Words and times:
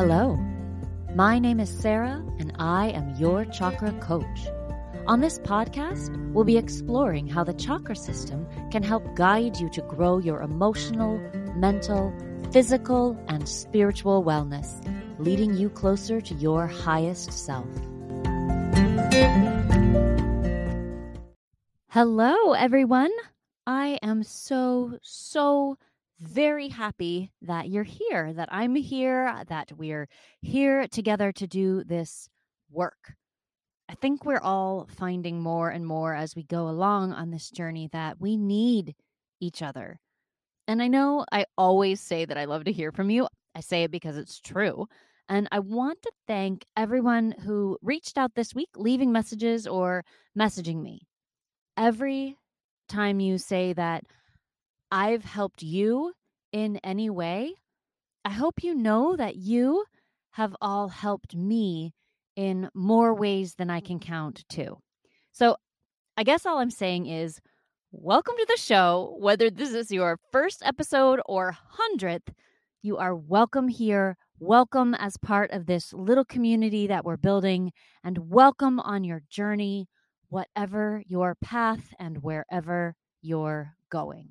Hello. 0.00 0.34
My 1.14 1.38
name 1.38 1.60
is 1.60 1.68
Sarah, 1.68 2.24
and 2.38 2.54
I 2.58 2.86
am 2.88 3.16
your 3.16 3.44
chakra 3.44 3.92
coach. 4.00 4.40
On 5.06 5.20
this 5.20 5.38
podcast, 5.38 6.16
we'll 6.32 6.44
be 6.44 6.56
exploring 6.56 7.26
how 7.28 7.44
the 7.44 7.52
chakra 7.52 7.94
system 7.94 8.46
can 8.70 8.82
help 8.82 9.14
guide 9.14 9.58
you 9.58 9.68
to 9.68 9.82
grow 9.82 10.16
your 10.16 10.40
emotional, 10.40 11.18
mental, 11.54 12.14
physical, 12.50 13.22
and 13.28 13.46
spiritual 13.46 14.24
wellness, 14.24 14.70
leading 15.18 15.54
you 15.54 15.68
closer 15.68 16.22
to 16.22 16.34
your 16.36 16.66
highest 16.66 17.30
self. 17.30 17.68
Hello, 21.88 22.54
everyone. 22.54 23.12
I 23.66 23.98
am 24.02 24.22
so, 24.22 24.98
so 25.02 25.76
very 26.20 26.68
happy 26.68 27.32
that 27.42 27.68
you're 27.68 27.82
here, 27.82 28.32
that 28.32 28.48
I'm 28.52 28.74
here, 28.74 29.42
that 29.48 29.72
we're 29.76 30.08
here 30.40 30.86
together 30.86 31.32
to 31.32 31.46
do 31.46 31.82
this 31.84 32.28
work. 32.70 33.14
I 33.88 33.94
think 33.94 34.24
we're 34.24 34.40
all 34.40 34.86
finding 34.96 35.40
more 35.40 35.70
and 35.70 35.84
more 35.86 36.14
as 36.14 36.36
we 36.36 36.44
go 36.44 36.68
along 36.68 37.12
on 37.12 37.30
this 37.30 37.50
journey 37.50 37.88
that 37.92 38.20
we 38.20 38.36
need 38.36 38.94
each 39.40 39.62
other. 39.62 39.98
And 40.68 40.80
I 40.80 40.88
know 40.88 41.24
I 41.32 41.46
always 41.58 42.00
say 42.00 42.24
that 42.24 42.38
I 42.38 42.44
love 42.44 42.64
to 42.64 42.72
hear 42.72 42.92
from 42.92 43.10
you. 43.10 43.26
I 43.54 43.60
say 43.60 43.82
it 43.84 43.90
because 43.90 44.16
it's 44.16 44.40
true. 44.40 44.86
And 45.28 45.48
I 45.50 45.58
want 45.58 46.02
to 46.02 46.12
thank 46.26 46.64
everyone 46.76 47.34
who 47.44 47.78
reached 47.82 48.18
out 48.18 48.34
this 48.34 48.54
week, 48.54 48.68
leaving 48.76 49.10
messages 49.10 49.66
or 49.66 50.04
messaging 50.38 50.82
me. 50.82 51.08
Every 51.76 52.36
time 52.88 53.20
you 53.20 53.38
say 53.38 53.72
that 53.72 54.04
I've 54.92 55.24
helped 55.24 55.62
you 55.62 56.12
in 56.52 56.78
any 56.84 57.10
way, 57.10 57.54
I 58.24 58.30
hope 58.30 58.62
you 58.62 58.74
know 58.74 59.16
that 59.16 59.36
you 59.36 59.84
have 60.32 60.54
all 60.60 60.88
helped 60.88 61.34
me 61.34 61.92
in 62.36 62.68
more 62.74 63.14
ways 63.14 63.54
than 63.54 63.70
I 63.70 63.80
can 63.80 63.98
count, 63.98 64.44
too. 64.48 64.78
So 65.32 65.56
I 66.16 66.22
guess 66.22 66.46
all 66.46 66.58
I'm 66.58 66.70
saying 66.70 67.06
is 67.06 67.40
welcome 67.92 68.34
to 68.36 68.46
the 68.48 68.60
show. 68.60 69.16
Whether 69.18 69.50
this 69.50 69.72
is 69.72 69.90
your 69.90 70.18
first 70.32 70.62
episode 70.64 71.20
or 71.26 71.56
hundredth, 71.70 72.32
you 72.82 72.96
are 72.96 73.14
welcome 73.14 73.68
here. 73.68 74.16
Welcome 74.38 74.94
as 74.94 75.16
part 75.18 75.50
of 75.50 75.66
this 75.66 75.92
little 75.92 76.24
community 76.24 76.86
that 76.86 77.04
we're 77.04 77.18
building, 77.18 77.72
and 78.02 78.30
welcome 78.30 78.80
on 78.80 79.04
your 79.04 79.22
journey, 79.28 79.86
whatever 80.28 81.02
your 81.06 81.36
path 81.42 81.92
and 81.98 82.22
wherever 82.22 82.94
you're 83.20 83.74
going. 83.90 84.30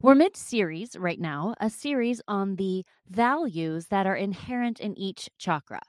We're 0.00 0.14
mid 0.14 0.36
series 0.36 0.96
right 0.96 1.18
now, 1.18 1.54
a 1.60 1.68
series 1.70 2.20
on 2.28 2.54
the 2.56 2.84
values 3.08 3.86
that 3.86 4.06
are 4.06 4.14
inherent 4.14 4.78
in 4.78 4.96
each 4.96 5.28
chakra. 5.38 5.80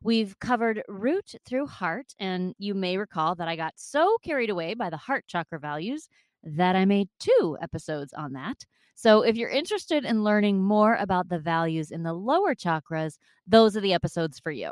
We've 0.00 0.38
covered 0.38 0.84
root 0.88 1.34
through 1.44 1.66
heart, 1.66 2.14
and 2.20 2.54
you 2.58 2.74
may 2.74 2.96
recall 2.98 3.34
that 3.34 3.48
I 3.48 3.56
got 3.56 3.74
so 3.76 4.16
carried 4.22 4.50
away 4.50 4.74
by 4.74 4.90
the 4.90 4.96
heart 4.96 5.24
chakra 5.26 5.58
values 5.58 6.08
that 6.44 6.76
I 6.76 6.84
made 6.84 7.08
two 7.18 7.58
episodes 7.60 8.12
on 8.12 8.32
that. 8.34 8.64
So, 8.94 9.22
if 9.22 9.36
you're 9.36 9.50
interested 9.50 10.04
in 10.04 10.22
learning 10.22 10.62
more 10.62 10.94
about 10.94 11.28
the 11.28 11.40
values 11.40 11.90
in 11.90 12.04
the 12.04 12.12
lower 12.12 12.54
chakras, 12.54 13.18
those 13.46 13.76
are 13.76 13.80
the 13.80 13.94
episodes 13.94 14.38
for 14.38 14.52
you. 14.52 14.70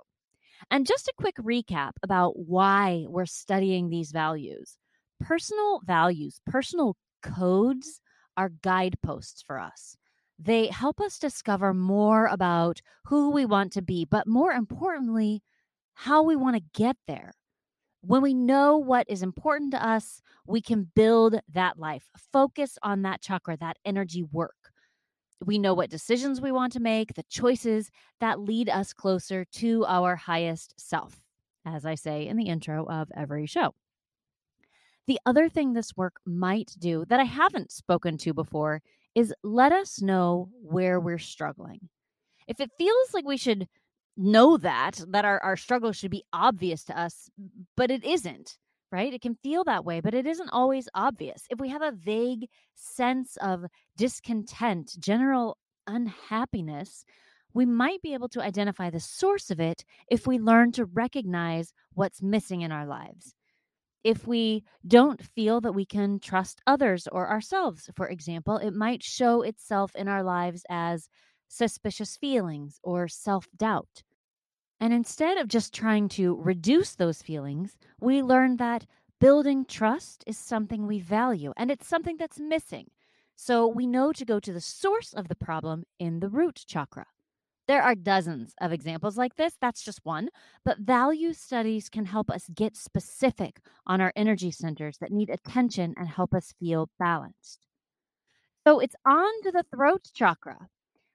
And 0.71 0.87
just 0.87 1.09
a 1.09 1.13
quick 1.19 1.37
recap 1.37 1.93
about 2.05 2.39
why 2.39 3.05
we're 3.09 3.27
studying 3.27 3.89
these 3.89 4.13
values. 4.13 4.77
Personal 5.21 5.81
values, 5.85 6.41
personal 6.47 6.97
codes 7.23 8.01
are 8.37 8.51
guideposts 8.63 9.43
for 9.43 9.59
us. 9.59 9.97
They 10.39 10.67
help 10.67 11.01
us 11.01 11.19
discover 11.19 11.73
more 11.73 12.27
about 12.27 12.83
who 13.07 13.31
we 13.31 13.47
want 13.47 13.73
to 13.73 13.83
be, 13.83 14.05
but 14.05 14.27
more 14.27 14.53
importantly, 14.53 15.43
how 15.95 16.23
we 16.23 16.37
want 16.37 16.57
to 16.57 16.63
get 16.75 16.97
there. 17.07 17.33
When 18.03 18.23
we 18.23 18.35
know 18.35 18.77
what 18.77 19.09
is 19.09 19.23
important 19.23 19.73
to 19.73 19.85
us, 19.85 20.21
we 20.47 20.61
can 20.61 20.91
build 20.95 21.41
that 21.53 21.79
life, 21.79 22.05
focus 22.33 22.79
on 22.83 23.03
that 23.03 23.23
chakra, 23.23 23.57
that 23.57 23.79
energy 23.85 24.23
work. 24.23 24.55
We 25.45 25.59
know 25.59 25.75
what 25.75 25.91
decisions 25.91 26.41
we 26.41 26.53
want 26.53 26.73
to 26.75 26.81
make, 26.81 27.15
the 27.15 27.25
choices 27.29 27.91
that 28.21 28.41
lead 28.41 28.69
us 28.69 28.93
closer 28.93 29.45
to 29.55 29.85
our 29.87 30.17
highest 30.17 30.75
self, 30.79 31.21
as 31.65 31.85
I 31.85 31.95
say 31.95 32.27
in 32.27 32.37
the 32.37 32.47
intro 32.49 32.87
of 32.87 33.11
every 33.17 33.47
show. 33.47 33.75
The 35.07 35.21
other 35.25 35.49
thing 35.49 35.73
this 35.73 35.97
work 35.97 36.17
might 36.27 36.75
do 36.79 37.05
that 37.09 37.21
I 37.21 37.25
haven't 37.25 37.71
spoken 37.71 38.19
to 38.19 38.35
before 38.35 38.83
is 39.15 39.33
let 39.45 39.73
us 39.73 40.03
know 40.03 40.51
where 40.63 40.99
we're 40.99 41.19
struggling. 41.19 41.89
If 42.49 42.61
it 42.61 42.73
feels 42.77 43.15
like 43.15 43.25
we 43.25 43.37
should 43.37 43.69
know 44.17 44.57
that, 44.57 45.01
that 45.09 45.25
our, 45.25 45.41
our 45.43 45.57
struggle 45.57 45.93
should 45.93 46.11
be 46.11 46.25
obvious 46.33 46.85
to 46.85 46.99
us, 46.99 47.31
but 47.77 47.91
it 47.91 48.05
isn't, 48.05 48.59
right? 48.91 49.13
It 49.13 49.23
can 49.23 49.37
feel 49.43 49.63
that 49.65 49.85
way, 49.85 50.01
but 50.01 50.15
it 50.15 50.27
isn't 50.27 50.51
always 50.51 50.89
obvious. 50.95 51.45
If 51.51 51.61
we 51.61 51.69
have 51.69 51.83
a 51.83 51.93
vague 51.93 52.49
sense 52.75 53.37
of 53.41 53.67
discontent, 53.97 54.97
general 54.99 55.57
unhappiness, 55.87 57.05
we 57.55 57.65
might 57.65 58.03
be 58.03 58.15
able 58.15 58.29
to 58.31 58.43
identify 58.43 58.91
the 58.91 59.01
source 59.01 59.51
of 59.51 59.61
it 59.61 59.85
if 60.11 60.27
we 60.27 60.39
learn 60.39 60.73
to 60.73 60.85
recognize 60.85 61.73
what's 61.95 62.23
missing 62.23 62.63
in 62.63 62.73
our 62.73 62.87
lives 62.87 63.36
if 64.07 64.25
we 64.25 64.63
don't 64.87 65.21
feel 65.21 65.61
that 65.61 65.73
we 65.75 65.85
can 65.85 66.21
trust 66.21 66.61
others 66.65 67.09
or 67.11 67.29
ourselves, 67.29 67.91
for 67.97 68.07
example, 68.09 68.57
it 68.57 68.73
might 68.73 69.03
show 69.03 69.43
itself 69.43 69.97
in 69.97 70.07
our 70.07 70.23
lives 70.23 70.65
as 70.71 71.09
suspicious 71.49 72.17
feelings 72.17 72.79
or 72.85 73.09
self 73.09 73.49
doubt. 73.57 74.05
And 74.79 74.93
instead 74.93 75.39
of 75.39 75.49
just 75.49 75.75
trying 75.75 76.09
to 76.11 76.37
reduce 76.37 76.95
those 76.95 77.21
feelings, 77.21 77.77
we 78.01 78.23
learn 78.23 78.59
that 78.59 78.87
building 79.19 79.65
trust 79.65 80.23
is 80.25 80.39
something 80.39 80.87
we 80.87 81.01
value 81.01 81.53
and 81.57 81.69
it's 81.69 81.89
something 81.89 82.17
that's 82.17 82.39
missing. 82.39 82.87
So 83.35 83.67
we 83.67 83.89
know 83.89 84.13
to 84.13 84.25
go 84.25 84.39
to 84.39 84.53
the 84.53 84.61
source 84.61 85.15
of 85.15 85.27
the 85.27 85.35
problem 85.35 85.83
in 85.99 86.21
the 86.21 86.29
root 86.29 86.63
chakra. 86.69 87.07
There 87.69 87.83
are 87.83 87.95
dozens 87.95 88.55
of 88.61 88.73
examples 88.73 89.17
like 89.17 89.37
this. 89.37 89.55
That's 89.61 89.83
just 89.83 90.05
one. 90.05 90.29
But 90.65 90.79
value 90.79 91.33
studies 91.33 91.89
can 91.89 92.05
help 92.05 92.31
us 92.31 92.49
get 92.55 92.77
specific 92.77 93.61
on 93.87 94.01
our 94.01 94.13
energy 94.15 94.53
centers 94.53 94.99
that 94.99 95.11
need 95.11 95.31
attention 95.31 95.95
and 95.97 96.09
help 96.09 96.33
us 96.33 96.55
feel 96.61 96.89
balanced. 96.99 97.67
So 98.67 98.79
it's 98.79 98.97
on 99.05 99.43
to 99.43 99.53
the 99.53 99.65
throat 99.75 100.09
chakra. 100.15 100.69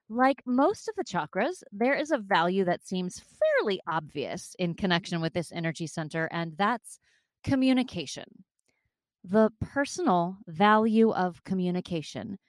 Like 0.09 0.41
most 0.45 0.89
of 0.89 0.95
the 0.95 1.05
chakras, 1.05 1.63
there 1.71 1.95
is 1.95 2.11
a 2.11 2.17
value 2.17 2.65
that 2.65 2.85
seems 2.85 3.21
fairly 3.21 3.79
obvious 3.87 4.55
in 4.59 4.73
connection 4.73 5.21
with 5.21 5.33
this 5.33 5.53
energy 5.53 5.87
center, 5.87 6.27
and 6.31 6.53
that's 6.57 6.99
communication. 7.45 8.43
The 9.23 9.51
personal 9.61 10.37
value 10.47 11.11
of 11.11 11.43
communication 11.45 12.39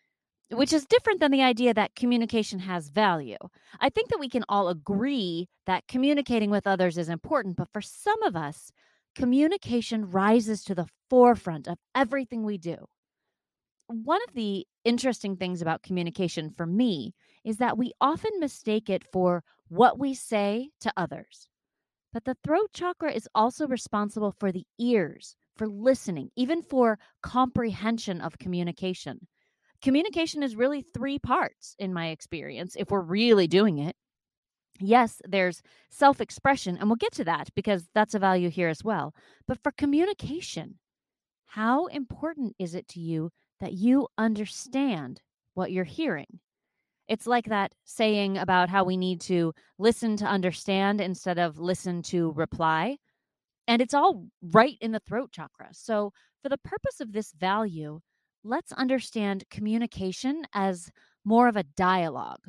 which 0.52 0.72
is 0.72 0.84
different 0.84 1.20
than 1.20 1.30
the 1.30 1.42
idea 1.42 1.72
that 1.74 1.94
communication 1.94 2.58
has 2.60 2.88
value. 2.88 3.38
I 3.80 3.88
think 3.88 4.08
that 4.10 4.20
we 4.20 4.28
can 4.28 4.44
all 4.48 4.68
agree 4.68 5.48
that 5.66 5.86
communicating 5.88 6.50
with 6.50 6.66
others 6.66 6.98
is 6.98 7.08
important, 7.08 7.56
but 7.56 7.72
for 7.72 7.80
some 7.80 8.22
of 8.22 8.36
us, 8.36 8.70
communication 9.14 10.10
rises 10.10 10.62
to 10.64 10.74
the 10.74 10.86
forefront 11.08 11.68
of 11.68 11.78
everything 11.94 12.44
we 12.44 12.58
do. 12.58 12.76
One 13.86 14.20
of 14.28 14.34
the 14.34 14.66
interesting 14.84 15.36
things 15.36 15.60
about 15.60 15.82
communication 15.82 16.50
for 16.56 16.66
me 16.66 17.14
is 17.44 17.58
that 17.58 17.76
we 17.76 17.92
often 18.00 18.30
mistake 18.38 18.88
it 18.88 19.04
for 19.12 19.42
what 19.68 19.98
we 19.98 20.14
say 20.14 20.70
to 20.80 20.92
others. 20.96 21.48
But 22.12 22.24
the 22.24 22.36
throat 22.44 22.70
chakra 22.74 23.12
is 23.12 23.28
also 23.34 23.66
responsible 23.66 24.34
for 24.38 24.52
the 24.52 24.66
ears, 24.78 25.34
for 25.56 25.66
listening, 25.66 26.30
even 26.36 26.62
for 26.62 26.98
comprehension 27.22 28.20
of 28.20 28.38
communication 28.38 29.26
communication 29.82 30.42
is 30.42 30.56
really 30.56 30.84
three 30.94 31.18
parts 31.18 31.74
in 31.78 31.92
my 31.92 32.08
experience 32.08 32.76
if 32.78 32.90
we're 32.90 33.00
really 33.00 33.46
doing 33.46 33.78
it. 33.78 33.96
Yes 34.80 35.20
there's 35.28 35.62
self-expression 35.90 36.78
and 36.78 36.88
we'll 36.88 36.96
get 36.96 37.12
to 37.14 37.24
that 37.24 37.50
because 37.54 37.88
that's 37.94 38.14
a 38.14 38.18
value 38.18 38.48
here 38.48 38.68
as 38.68 38.82
well 38.82 39.14
but 39.46 39.62
for 39.62 39.70
communication 39.72 40.78
how 41.46 41.86
important 41.86 42.56
is 42.58 42.74
it 42.74 42.88
to 42.88 43.00
you 43.00 43.30
that 43.60 43.74
you 43.74 44.08
understand 44.16 45.20
what 45.52 45.70
you're 45.70 45.84
hearing? 45.84 46.40
It's 47.08 47.26
like 47.26 47.44
that 47.46 47.74
saying 47.84 48.38
about 48.38 48.70
how 48.70 48.84
we 48.84 48.96
need 48.96 49.20
to 49.22 49.52
listen 49.78 50.16
to 50.16 50.24
understand 50.24 50.98
instead 51.02 51.38
of 51.38 51.58
listen 51.58 52.00
to 52.04 52.32
reply 52.32 52.96
and 53.68 53.82
it's 53.82 53.92
all 53.92 54.26
right 54.40 54.78
in 54.80 54.92
the 54.92 55.00
throat 55.00 55.30
chakra. 55.30 55.68
So 55.72 56.14
for 56.42 56.48
the 56.48 56.56
purpose 56.56 57.00
of 57.00 57.12
this 57.12 57.32
value 57.32 58.00
let's 58.44 58.72
understand 58.72 59.44
communication 59.50 60.44
as 60.52 60.90
more 61.24 61.48
of 61.48 61.56
a 61.56 61.62
dialogue. 61.62 62.48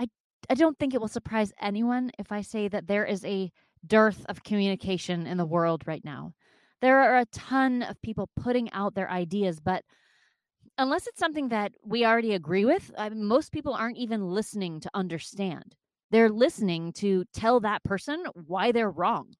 I, 0.00 0.08
I 0.50 0.54
don't 0.54 0.78
think 0.78 0.94
it 0.94 1.00
will 1.00 1.08
surprise 1.08 1.52
anyone 1.60 2.10
if 2.18 2.32
I 2.32 2.42
say 2.42 2.68
that 2.68 2.86
there 2.86 3.04
is 3.04 3.24
a 3.24 3.50
dearth 3.86 4.24
of 4.28 4.42
communication 4.42 5.26
in 5.26 5.36
the 5.36 5.46
world 5.46 5.84
right 5.86 6.04
now. 6.04 6.32
There 6.80 7.00
are 7.00 7.18
a 7.18 7.26
ton 7.26 7.82
of 7.82 8.00
people 8.02 8.28
putting 8.36 8.72
out 8.72 8.94
their 8.94 9.10
ideas, 9.10 9.60
but 9.60 9.84
unless 10.76 11.06
it's 11.06 11.18
something 11.18 11.48
that 11.48 11.72
we 11.84 12.04
already 12.04 12.34
agree 12.34 12.64
with, 12.64 12.90
I 12.96 13.08
mean, 13.08 13.24
most 13.24 13.52
people 13.52 13.74
aren't 13.74 13.96
even 13.96 14.28
listening 14.28 14.80
to 14.80 14.90
understand. 14.94 15.74
They're 16.10 16.30
listening 16.30 16.92
to 16.94 17.24
tell 17.34 17.60
that 17.60 17.84
person 17.84 18.24
why 18.34 18.72
they're 18.72 18.90
wrong. 18.90 19.34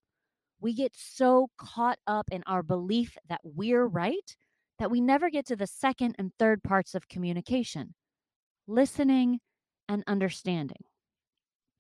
We 0.61 0.75
get 0.75 0.93
so 0.97 1.49
caught 1.57 1.99
up 2.07 2.27
in 2.31 2.43
our 2.47 2.63
belief 2.63 3.17
that 3.29 3.41
we're 3.45 3.87
right 3.87 4.37
that 4.79 4.91
we 4.91 5.01
never 5.01 5.31
get 5.31 5.47
to 5.47 5.57
the 5.57 5.67
second 5.67 6.15
and 6.19 6.33
third 6.39 6.63
parts 6.63 6.95
of 6.95 7.09
communication 7.09 7.95
listening 8.69 9.41
and 9.89 10.05
understanding. 10.07 10.85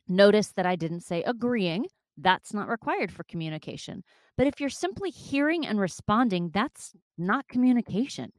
Notice 0.08 0.48
that 0.56 0.66
I 0.66 0.74
didn't 0.74 1.02
say 1.02 1.22
agreeing. 1.22 1.86
That's 2.16 2.54
not 2.54 2.68
required 2.68 3.12
for 3.12 3.24
communication. 3.24 4.02
But 4.36 4.46
if 4.46 4.58
you're 4.58 4.70
simply 4.70 5.10
hearing 5.10 5.66
and 5.66 5.78
responding, 5.78 6.50
that's 6.52 6.94
not 7.18 7.46
communication. 7.48 8.32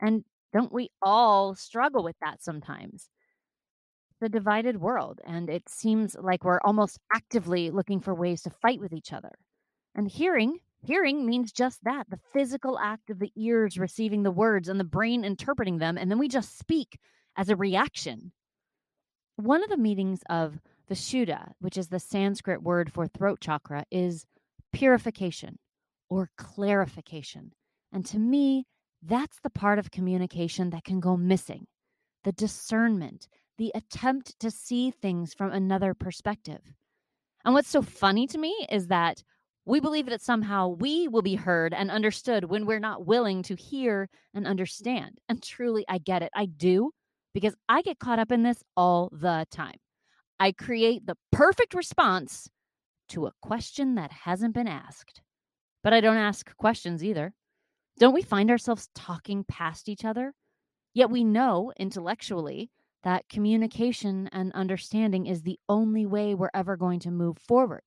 And 0.00 0.24
don't 0.52 0.72
we 0.72 0.90
all 1.00 1.54
struggle 1.54 2.02
with 2.02 2.16
that 2.20 2.42
sometimes? 2.42 3.08
The 4.20 4.28
divided 4.28 4.80
world, 4.80 5.20
and 5.24 5.48
it 5.48 5.68
seems 5.68 6.16
like 6.18 6.42
we're 6.42 6.60
almost 6.64 6.98
actively 7.14 7.70
looking 7.70 8.00
for 8.00 8.14
ways 8.14 8.42
to 8.42 8.50
fight 8.50 8.80
with 8.80 8.92
each 8.92 9.12
other. 9.12 9.32
And 9.94 10.08
hearing, 10.08 10.58
hearing 10.86 11.26
means 11.26 11.52
just 11.52 11.82
that 11.84 12.08
the 12.08 12.20
physical 12.32 12.78
act 12.78 13.10
of 13.10 13.18
the 13.18 13.32
ears 13.36 13.78
receiving 13.78 14.22
the 14.22 14.30
words 14.30 14.68
and 14.68 14.78
the 14.78 14.84
brain 14.84 15.24
interpreting 15.24 15.78
them, 15.78 15.98
and 15.98 16.10
then 16.10 16.18
we 16.18 16.28
just 16.28 16.58
speak 16.58 16.98
as 17.36 17.48
a 17.48 17.56
reaction. 17.56 18.32
One 19.36 19.62
of 19.62 19.68
the 19.68 19.76
meanings 19.76 20.20
of 20.30 20.58
the 20.88 20.94
Shuddha, 20.94 21.52
which 21.58 21.76
is 21.76 21.88
the 21.88 22.00
Sanskrit 22.00 22.62
word 22.62 22.92
for 22.92 23.06
throat 23.06 23.40
chakra, 23.40 23.84
is 23.90 24.24
purification 24.72 25.58
or 26.08 26.30
clarification. 26.38 27.52
And 27.92 28.06
to 28.06 28.18
me, 28.18 28.66
that's 29.02 29.38
the 29.42 29.50
part 29.50 29.78
of 29.78 29.90
communication 29.90 30.70
that 30.70 30.84
can 30.84 31.00
go 31.00 31.16
missing 31.16 31.66
the 32.24 32.32
discernment, 32.32 33.28
the 33.56 33.70
attempt 33.74 34.38
to 34.40 34.50
see 34.50 34.90
things 34.90 35.32
from 35.32 35.52
another 35.52 35.94
perspective. 35.94 36.60
And 37.44 37.54
what's 37.54 37.68
so 37.68 37.82
funny 37.82 38.26
to 38.26 38.38
me 38.38 38.66
is 38.68 38.88
that 38.88 39.22
we 39.66 39.80
believe 39.80 40.06
that 40.06 40.22
somehow 40.22 40.68
we 40.68 41.08
will 41.08 41.22
be 41.22 41.34
heard 41.34 41.74
and 41.74 41.90
understood 41.90 42.44
when 42.44 42.66
we're 42.66 42.78
not 42.78 43.04
willing 43.04 43.42
to 43.42 43.56
hear 43.56 44.08
and 44.32 44.46
understand. 44.46 45.18
And 45.28 45.42
truly, 45.42 45.84
I 45.88 45.98
get 45.98 46.22
it. 46.22 46.30
I 46.34 46.46
do 46.46 46.92
because 47.34 47.54
I 47.68 47.82
get 47.82 47.98
caught 47.98 48.20
up 48.20 48.30
in 48.30 48.44
this 48.44 48.62
all 48.76 49.10
the 49.12 49.44
time. 49.50 49.76
I 50.38 50.52
create 50.52 51.04
the 51.04 51.16
perfect 51.32 51.74
response 51.74 52.48
to 53.08 53.26
a 53.26 53.32
question 53.42 53.96
that 53.96 54.12
hasn't 54.12 54.54
been 54.54 54.68
asked. 54.68 55.20
But 55.82 55.92
I 55.92 56.00
don't 56.00 56.16
ask 56.16 56.56
questions 56.56 57.02
either. 57.02 57.32
Don't 57.98 58.14
we 58.14 58.22
find 58.22 58.50
ourselves 58.50 58.88
talking 58.94 59.44
past 59.48 59.88
each 59.88 60.04
other? 60.04 60.32
Yet 60.94 61.10
we 61.10 61.24
know 61.24 61.72
intellectually 61.76 62.70
that 63.02 63.28
communication 63.28 64.28
and 64.32 64.52
understanding 64.52 65.26
is 65.26 65.42
the 65.42 65.58
only 65.68 66.06
way 66.06 66.34
we're 66.34 66.50
ever 66.54 66.76
going 66.76 67.00
to 67.00 67.10
move 67.10 67.38
forward, 67.38 67.82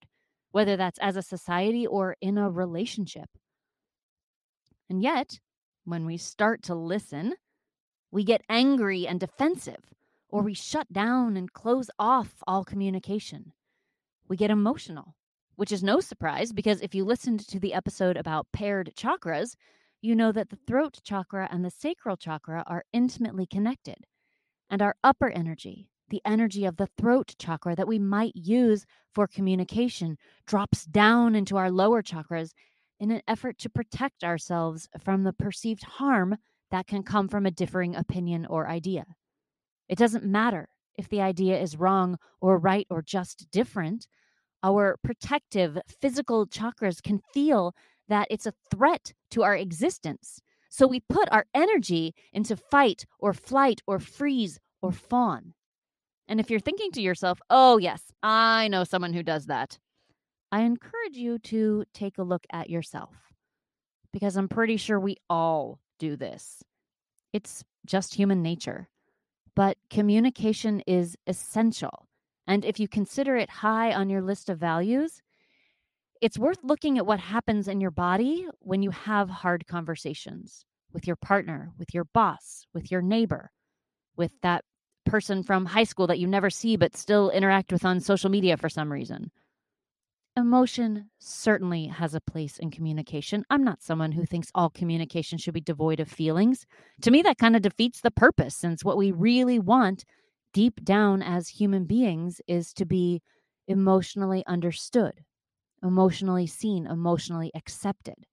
whether 0.52 0.76
that's 0.78 1.00
as 1.00 1.16
a 1.16 1.22
society 1.22 1.86
or 1.86 2.16
in 2.22 2.38
a 2.38 2.50
relationship. 2.50 3.30
And 4.90 5.02
yet, 5.02 5.40
when 5.86 6.06
we 6.06 6.18
start 6.18 6.64
to 6.64 6.76
listen, 6.76 7.36
we 8.12 8.24
get 8.24 8.42
angry 8.50 9.08
and 9.08 9.20
defensive 9.20 9.94
or 10.30 10.44
we 10.44 10.54
shut 10.54 10.92
down 10.92 11.36
and 11.38 11.54
close 11.54 11.90
off 11.98 12.36
all 12.48 12.64
communication. 12.64 13.52
We 14.28 14.38
get 14.38 14.52
emotional, 14.52 15.16
which 15.56 15.72
is 15.72 15.84
no 15.84 16.00
surprise 16.00 16.52
because 16.54 16.82
if 16.82 16.94
you 16.94 17.04
listened 17.04 17.48
to 17.48 17.60
the 17.60 17.74
episode 17.74 18.18
about 18.18 18.52
paired 18.54 18.94
chakras, 18.96 19.56
you 20.02 20.16
know 20.16 20.32
that 20.32 20.50
the 20.50 20.60
throat 20.68 21.00
chakra 21.04 21.50
and 21.52 21.66
the 21.66 21.72
sacral 21.72 22.16
chakra 22.16 22.64
are 22.68 22.86
intimately 22.94 23.46
connected. 23.46 24.06
And 24.70 24.82
our 24.82 24.96
upper 25.04 25.30
energy, 25.30 25.90
the 26.10 26.22
energy 26.26 26.66
of 26.66 26.78
the 26.78 26.90
throat 26.98 27.36
chakra 27.38 27.76
that 27.76 27.88
we 27.88 28.00
might 28.00 28.36
use 28.36 28.86
for 29.14 29.28
communication, 29.28 30.18
drops 30.46 30.86
down 30.86 31.36
into 31.36 31.58
our 31.58 31.72
lower 31.72 32.02
chakras 32.02 32.52
in 33.00 33.12
an 33.12 33.22
effort 33.28 33.58
to 33.60 33.70
protect 33.70 34.24
ourselves 34.24 34.90
from 35.04 35.24
the 35.24 35.34
perceived 35.34 35.84
harm 35.84 36.38
that 36.72 36.88
can 36.88 37.04
come 37.04 37.28
from 37.28 37.46
a 37.46 37.52
differing 37.52 37.96
opinion 37.96 38.46
or 38.46 38.68
idea. 38.68 39.06
It 39.88 39.98
doesn't 39.98 40.26
matter 40.26 40.68
if 40.98 41.10
the 41.10 41.22
idea 41.22 41.60
is 41.60 41.78
wrong 41.78 42.18
or 42.42 42.58
right 42.58 42.86
or 42.90 43.02
just 43.02 43.50
different. 43.52 44.08
Our 44.62 44.98
protective 45.04 45.80
physical 46.02 46.46
chakras 46.46 47.02
can 47.02 47.22
feel 47.34 47.74
that 48.10 48.28
it's 48.30 48.46
a 48.46 48.54
threat 48.70 49.14
to 49.32 49.44
our 49.44 49.56
existence. 49.56 50.42
So 50.70 50.86
we 50.86 51.00
put 51.00 51.32
our 51.32 51.46
energy 51.54 52.14
into 52.34 52.56
fight 52.56 53.06
or 53.18 53.34
flight 53.34 53.82
or 53.88 54.00
freeze 54.00 54.60
or 54.82 54.92
fawn. 54.92 55.54
And 56.30 56.40
if 56.40 56.50
you're 56.50 56.62
thinking 56.62 56.92
to 56.94 57.02
yourself, 57.02 57.42
oh, 57.50 57.78
yes, 57.78 58.02
I 58.24 58.70
know 58.70 58.86
someone 58.86 59.12
who 59.12 59.24
does 59.24 59.48
that, 59.48 59.78
I 60.52 60.62
encourage 60.62 61.18
you 61.18 61.40
to 61.40 61.84
take 61.94 62.18
a 62.18 62.24
look 62.24 62.46
at 62.54 62.70
yourself 62.70 63.16
because 64.14 64.38
I'm 64.38 64.48
pretty 64.48 64.78
sure 64.78 65.00
we 65.00 65.18
all 65.30 65.80
do 66.00 66.16
this. 66.16 66.64
It's 67.34 67.66
just 67.86 68.14
human 68.14 68.42
nature 68.42 68.88
but 69.60 69.76
communication 69.90 70.82
is 70.88 71.18
essential. 71.28 72.08
And 72.48 72.64
if 72.64 72.80
you 72.80 72.88
consider 72.88 73.36
it 73.36 73.50
high 73.50 73.94
on 73.94 74.10
your 74.10 74.22
list 74.22 74.50
of 74.50 74.58
values, 74.58 75.22
it's 76.22 76.40
worth 76.40 76.60
looking 76.64 76.98
at 76.98 77.06
what 77.06 77.20
happens 77.20 77.68
in 77.68 77.82
your 77.82 77.92
body 77.92 78.48
when 78.60 78.82
you 78.82 78.92
have 78.92 79.30
hard 79.30 79.68
conversations 79.68 80.64
with 80.94 81.06
your 81.06 81.18
partner, 81.18 81.74
with 81.78 81.94
your 81.94 82.06
boss, 82.06 82.68
with 82.74 82.90
your 82.90 83.02
neighbor, 83.02 83.52
with 84.16 84.32
that 84.44 84.64
person 85.10 85.44
from 85.44 85.66
high 85.66 85.84
school 85.84 86.08
that 86.08 86.20
you 86.20 86.28
never 86.28 86.50
see 86.50 86.76
but 86.78 86.96
still 86.96 87.30
interact 87.32 87.72
with 87.72 87.86
on 87.86 88.00
social 88.00 88.30
media 88.30 88.58
for 88.58 88.70
some 88.70 88.92
reason, 88.92 89.32
Emotion 90.38 91.10
certainly 91.20 91.88
has 91.88 92.14
a 92.14 92.22
place 92.22 92.60
in 92.60 92.72
communication. 92.72 93.44
I'm 93.50 93.64
not 93.64 93.82
someone 93.82 94.14
who 94.14 94.26
thinks 94.26 94.52
all 94.56 94.70
communication 94.70 95.38
should 95.38 95.54
be 95.54 95.60
devoid 95.60 96.00
of 96.00 96.08
feelings. 96.10 96.66
To 97.02 97.12
me, 97.12 97.22
that 97.24 97.38
kind 97.38 97.58
of 97.58 97.62
defeats 97.62 98.00
the 98.00 98.12
purpose, 98.12 98.56
since 98.56 98.86
what 98.86 98.96
we 98.96 99.12
really 99.12 99.60
want 99.60 100.06
deep 100.54 100.84
down 100.86 101.22
as 101.22 101.50
human 101.50 101.84
beings 101.84 102.40
is 102.48 102.72
to 102.76 102.86
be 102.86 103.22
emotionally 103.68 104.46
understood, 104.48 105.26
emotionally 105.84 106.48
seen, 106.48 106.88
emotionally 106.88 107.52
accepted. 107.54 108.26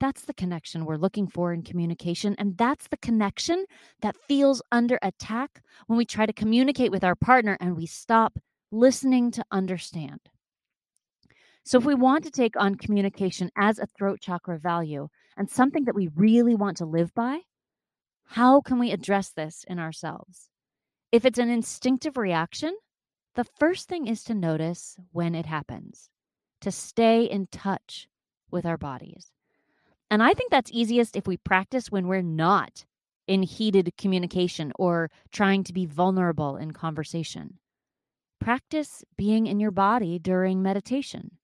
That's 0.00 0.22
the 0.22 0.34
connection 0.34 0.86
we're 0.86 0.96
looking 0.96 1.28
for 1.28 1.52
in 1.52 1.62
communication. 1.62 2.34
And 2.38 2.56
that's 2.56 2.88
the 2.88 2.96
connection 2.96 3.66
that 4.00 4.16
feels 4.26 4.62
under 4.72 4.98
attack 5.02 5.62
when 5.86 5.98
we 5.98 6.06
try 6.06 6.24
to 6.24 6.32
communicate 6.32 6.90
with 6.90 7.04
our 7.04 7.14
partner 7.14 7.58
and 7.60 7.76
we 7.76 7.84
stop 7.84 8.38
listening 8.72 9.30
to 9.32 9.44
understand. 9.52 10.20
So, 11.62 11.78
if 11.78 11.84
we 11.84 11.94
want 11.94 12.24
to 12.24 12.30
take 12.30 12.56
on 12.56 12.76
communication 12.76 13.50
as 13.56 13.78
a 13.78 13.86
throat 13.86 14.20
chakra 14.22 14.58
value 14.58 15.08
and 15.36 15.50
something 15.50 15.84
that 15.84 15.94
we 15.94 16.08
really 16.16 16.54
want 16.54 16.78
to 16.78 16.86
live 16.86 17.12
by, 17.14 17.40
how 18.24 18.62
can 18.62 18.78
we 18.78 18.92
address 18.92 19.30
this 19.30 19.64
in 19.68 19.78
ourselves? 19.78 20.48
If 21.12 21.26
it's 21.26 21.38
an 21.38 21.50
instinctive 21.50 22.16
reaction, 22.16 22.74
the 23.34 23.44
first 23.58 23.88
thing 23.88 24.06
is 24.06 24.24
to 24.24 24.34
notice 24.34 24.96
when 25.12 25.34
it 25.34 25.46
happens, 25.46 26.08
to 26.62 26.72
stay 26.72 27.24
in 27.24 27.48
touch 27.52 28.08
with 28.50 28.64
our 28.64 28.78
bodies. 28.78 29.30
And 30.10 30.22
I 30.22 30.34
think 30.34 30.50
that's 30.50 30.70
easiest 30.72 31.16
if 31.16 31.26
we 31.26 31.36
practice 31.36 31.90
when 31.90 32.08
we're 32.08 32.22
not 32.22 32.84
in 33.28 33.42
heated 33.42 33.92
communication 33.96 34.72
or 34.76 35.10
trying 35.30 35.62
to 35.64 35.72
be 35.72 35.86
vulnerable 35.86 36.56
in 36.56 36.72
conversation. 36.72 37.58
Practice 38.40 39.04
being 39.16 39.46
in 39.46 39.60
your 39.60 39.70
body 39.70 40.18
during 40.18 40.62
meditation 40.62 41.38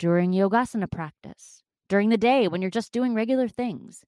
during 0.00 0.32
yogasana 0.32 0.90
practice, 0.90 1.62
during 1.90 2.08
the 2.08 2.16
day 2.16 2.48
when 2.48 2.62
you're 2.62 2.70
just 2.70 2.90
doing 2.90 3.14
regular 3.14 3.46
things. 3.46 4.02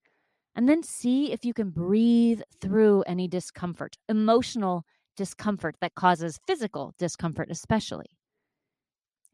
And 0.57 0.69
then 0.69 0.83
see 0.83 1.33
if 1.33 1.45
you 1.45 1.53
can 1.53 1.71
breathe 1.71 2.41
through 2.61 3.03
any 3.03 3.29
discomfort, 3.29 3.99
emotional 4.09 4.85
discomfort 5.17 5.77
that 5.83 5.95
causes 5.95 6.41
physical 6.47 6.95
discomfort, 6.99 7.49
especially. 7.51 8.07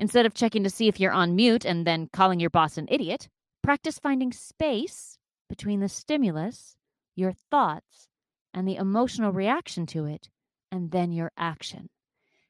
Instead 0.00 0.26
of 0.26 0.34
checking 0.34 0.64
to 0.64 0.70
see 0.70 0.88
if 0.88 0.98
you're 0.98 1.12
on 1.12 1.36
mute 1.36 1.64
and 1.64 1.86
then 1.86 2.08
calling 2.12 2.40
your 2.40 2.50
boss 2.50 2.76
an 2.76 2.88
idiot, 2.90 3.28
practice 3.62 3.98
finding 3.98 4.32
space 4.32 5.18
between 5.48 5.80
the 5.80 5.88
stimulus, 5.88 6.76
your 7.14 7.32
thoughts, 7.32 8.08
and 8.54 8.66
the 8.66 8.76
emotional 8.76 9.32
reaction 9.32 9.86
to 9.86 10.04
it, 10.06 10.28
and 10.70 10.90
then 10.90 11.12
your 11.12 11.32
action. 11.36 11.88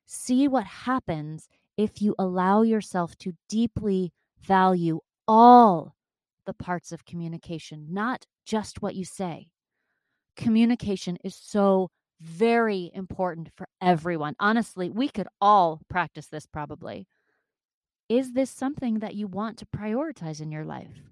See 0.07 0.49
what 0.49 0.65
happens 0.65 1.49
if 1.77 2.03
you 2.03 2.15
allow 2.19 2.63
yourself 2.63 3.17
to 3.19 3.35
deeply 3.49 4.13
value 4.41 5.01
all 5.27 5.95
the 6.47 6.55
parts 6.55 6.93
of 6.93 7.05
communication, 7.05 7.87
not 7.91 8.27
just 8.45 8.81
what 8.81 8.95
you 8.95 9.05
say. 9.05 9.49
Communication 10.37 11.19
is 11.23 11.35
so 11.35 11.91
very 12.21 12.91
important 12.95 13.51
for 13.55 13.69
everyone. 13.81 14.35
Honestly, 14.41 14.91
we 14.91 15.09
could 15.09 15.29
all 15.41 15.81
practice 15.89 16.27
this 16.27 16.47
probably. 16.47 17.07
Is 18.09 18.33
this 18.33 18.51
something 18.51 19.01
that 19.01 19.15
you 19.15 19.27
want 19.27 19.59
to 19.59 19.67
prioritize 19.67 20.41
in 20.41 20.51
your 20.51 20.65
life? 20.65 21.03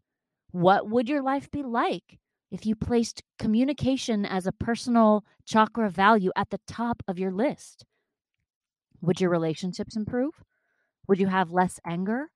What 0.53 0.89
would 0.89 1.09
your 1.09 1.23
life 1.23 1.51
be 1.51 1.63
like 1.63 2.19
if 2.51 2.65
you 2.65 2.75
placed 2.75 3.23
communication 3.39 4.25
as 4.25 4.47
a 4.47 4.53
personal 4.53 5.25
chakra 5.45 5.91
value 5.91 6.31
at 6.37 6.49
the 6.49 6.61
top 6.67 7.03
of 7.07 7.19
your 7.19 7.33
list? 7.33 7.85
Would 9.03 9.21
your 9.21 9.29
relationships 9.29 9.95
improve? 9.95 10.43
Would 11.07 11.21
you 11.21 11.27
have 11.27 11.51
less 11.51 11.79
anger? 11.87 12.31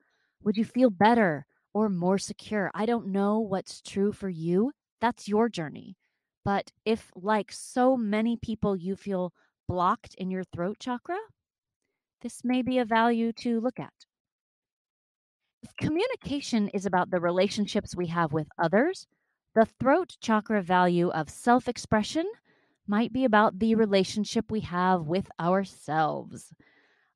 Would 0.45 0.59
you 0.59 0.64
feel 0.64 0.90
better 0.90 1.47
or 1.73 1.88
more 1.88 2.19
secure? 2.19 2.71
I 2.75 2.85
don't 2.85 3.07
know 3.07 3.38
what's 3.40 3.81
true 3.81 4.12
for 4.12 4.29
you. 4.29 4.73
That's 5.00 5.26
your 5.26 5.49
journey. 5.49 5.97
But 6.45 6.71
if, 6.85 7.11
like 7.14 7.50
so 7.50 7.97
many 7.97 8.37
people, 8.37 8.76
you 8.76 8.95
feel 8.97 9.33
blocked 9.67 10.14
in 10.17 10.31
your 10.31 10.45
throat 10.45 10.76
chakra, 10.79 11.19
this 12.21 12.43
may 12.45 12.61
be 12.61 12.79
a 12.79 12.85
value 12.85 13.33
to 13.35 13.61
look 13.61 13.81
at. 13.81 13.93
If 15.62 15.76
communication 15.76 16.69
is 16.69 16.87
about 16.87 17.11
the 17.11 17.21
relationships 17.21 17.95
we 17.95 18.07
have 18.07 18.33
with 18.33 18.49
others, 18.59 19.07
the 19.55 19.67
throat 19.67 20.17
chakra 20.21 20.62
value 20.62 21.09
of 21.11 21.29
self 21.29 21.69
expression 21.69 22.25
might 22.87 23.12
be 23.12 23.25
about 23.25 23.59
the 23.59 23.73
mm-hmm. 23.73 23.81
relationship 23.81 24.50
we 24.50 24.61
have 24.61 25.02
with 25.07 25.29
ourselves. 25.38 26.52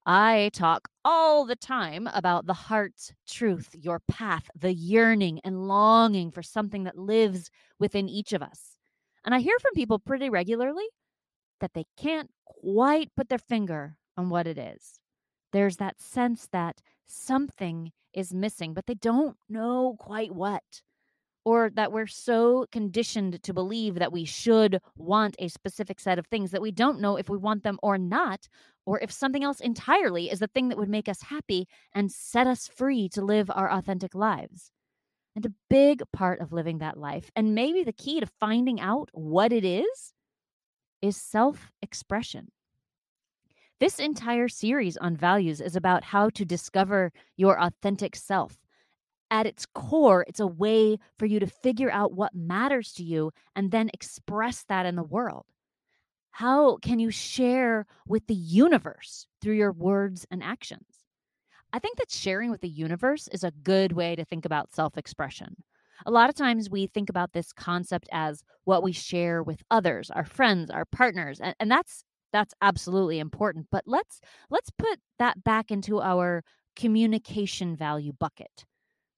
I 0.07 0.51
talk 0.53 0.89
all 1.05 1.47
the 1.47 1.57
time 1.57 2.09
about 2.13 2.47
the 2.47 2.53
heart's 2.53 3.13
truth, 3.27 3.71
your 3.73 4.01
path, 4.07 4.51
the 4.55 4.75
yearning 4.75 5.41
and 5.45 5.67
longing 5.67 6.31
for 6.31 6.43
something 6.43 6.85
that 6.85 6.99
lives 6.99 7.51
within 7.79 8.09
each 8.09 8.35
of 8.35 8.43
us. 8.43 8.77
And 9.25 9.35
I 9.35 9.41
hear 9.41 9.59
from 9.61 9.73
people 9.75 9.99
pretty 9.99 10.29
regularly 10.29 10.85
that 11.61 11.73
they 11.73 11.87
can't 11.97 12.31
quite 12.45 13.15
put 13.17 13.31
their 13.31 13.39
finger 13.39 13.97
on 14.19 14.29
what 14.29 14.47
it 14.47 14.59
is. 14.59 15.01
There's 15.53 15.79
that 15.79 16.01
sense 16.01 16.49
that 16.53 16.83
something 17.07 17.93
is 18.15 18.33
missing, 18.35 18.75
but 18.75 18.87
they 18.87 18.95
don't 18.95 19.37
know 19.49 19.97
quite 19.99 20.35
what. 20.35 20.83
Or 21.45 21.71
that 21.75 21.93
we're 21.93 22.07
so 22.07 22.67
conditioned 22.73 23.43
to 23.43 23.53
believe 23.53 23.97
that 23.97 24.13
we 24.13 24.25
should 24.25 24.81
want 24.97 25.37
a 25.39 25.49
specific 25.49 26.01
set 26.01 26.19
of 26.19 26.27
things 26.27 26.53
that 26.53 26.63
we 26.63 26.71
don't 26.71 27.01
know 27.01 27.17
if 27.17 27.29
we 27.29 27.37
want 27.37 27.65
them 27.65 27.79
or 27.83 27.99
not, 27.99 28.49
or 28.87 28.99
if 29.01 29.13
something 29.13 29.45
else 29.45 29.61
entirely 29.61 30.31
is 30.31 30.39
the 30.39 30.47
thing 30.47 30.69
that 30.69 30.79
would 30.79 30.89
make 30.89 31.09
us 31.09 31.21
happy 31.23 31.67
and 31.95 32.11
set 32.11 32.47
us 32.47 32.67
free 32.67 33.11
to 33.11 33.23
live 33.23 33.51
our 33.51 33.71
authentic 33.71 34.15
lives. 34.15 34.71
And 35.37 35.45
a 35.45 35.53
big 35.69 36.03
part 36.13 36.41
of 36.41 36.53
living 36.53 36.79
that 36.79 36.97
life, 36.97 37.31
and 37.37 37.55
maybe 37.55 37.83
the 37.83 37.93
key 37.93 38.21
to 38.21 38.27
finding 38.41 38.81
out 38.81 39.11
what 39.13 39.53
it 39.53 39.65
is, 39.65 40.15
is 41.03 41.17
self 41.17 41.73
expression. 41.83 42.53
This 43.81 43.99
entire 43.99 44.49
series 44.49 44.97
on 44.97 45.17
values 45.17 45.61
is 45.61 45.75
about 45.75 46.05
how 46.05 46.31
to 46.31 46.45
discover 46.45 47.13
your 47.37 47.61
authentic 47.61 48.15
self. 48.15 48.57
At 49.31 49.47
its 49.47 49.67
core, 49.67 50.25
it's 50.29 50.39
a 50.39 50.47
way 50.47 50.99
for 51.19 51.27
you 51.27 51.41
to 51.41 51.47
figure 51.47 51.91
out 51.91 52.13
what 52.13 52.35
matters 52.35 52.93
to 52.95 53.03
you 53.03 53.33
and 53.57 53.73
then 53.73 53.91
express 53.93 54.63
that 54.69 54.87
in 54.87 54.95
the 54.95 55.03
world. 55.03 55.45
How 56.31 56.77
can 56.77 57.01
you 57.01 57.11
share 57.11 57.87
with 58.07 58.27
the 58.29 58.35
universe 58.35 59.27
through 59.41 59.55
your 59.55 59.73
words 59.73 60.25
and 60.31 60.43
actions? 60.43 61.05
I 61.73 61.81
think 61.81 61.99
that 61.99 62.13
sharing 62.13 62.53
with 62.53 62.61
the 62.61 62.69
universe 62.69 63.29
is 63.33 63.43
a 63.43 63.51
good 63.51 63.93
way 63.93 64.15
to 64.15 64.25
think 64.25 64.45
about 64.45 64.73
self 64.73 64.97
expression. 64.97 65.57
A 66.07 66.11
lot 66.13 66.29
of 66.29 66.37
times 66.37 66.71
we 66.71 66.87
think 66.87 67.09
about 67.09 67.33
this 67.33 67.53
concept 67.53 68.09
as 68.13 68.45
what 68.65 68.85
we 68.85 68.93
share 68.93 69.43
with 69.43 69.63
others, 69.71 70.11
our 70.11 70.25
friends, 70.25 70.71
our 70.71 70.85
partners, 70.85 71.41
and, 71.41 71.57
and 71.59 71.71
that's 71.71 72.05
that's 72.35 72.53
absolutely 72.61 73.21
important. 73.21 73.69
But 73.71 73.85
let's 73.87 74.21
let's 74.51 74.71
put 74.77 74.99
that 75.21 75.45
back 75.45 75.71
into 75.71 76.01
our 76.03 76.43
communication 76.75 77.77
value 77.77 78.13
bucket. 78.13 78.65